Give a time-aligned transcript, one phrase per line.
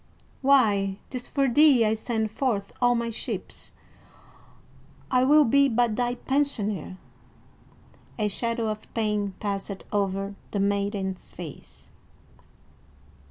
[0.41, 3.71] "Why, 'tis for thee I send forth all my ships.
[5.11, 6.97] I will be but thy pensioner."
[8.17, 11.91] A shadow of pain passed over the maiden's face.